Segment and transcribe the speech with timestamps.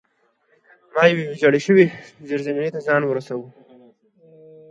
[0.93, 1.85] ما یوې ویجاړې شوې
[2.27, 3.49] زیرزمینۍ ته ځان ورساوه